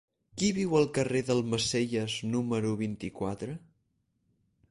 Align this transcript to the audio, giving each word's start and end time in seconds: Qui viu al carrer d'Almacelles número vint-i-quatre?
Qui 0.41 0.47
viu 0.59 0.71
al 0.77 0.87
carrer 0.95 1.21
d'Almacelles 1.27 2.17
número 2.31 2.73
vint-i-quatre? 2.81 3.59